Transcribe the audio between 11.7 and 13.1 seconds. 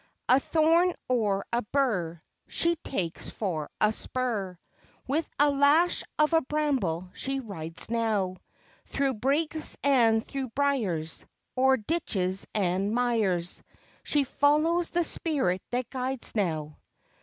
ditches and